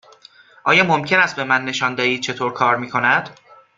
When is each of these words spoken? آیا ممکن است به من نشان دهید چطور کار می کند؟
آیا 0.63 0.83
ممکن 0.83 1.19
است 1.19 1.35
به 1.35 1.43
من 1.43 1.65
نشان 1.65 1.95
دهید 1.95 2.21
چطور 2.21 2.53
کار 2.53 2.75
می 2.77 2.89
کند؟ 2.89 3.29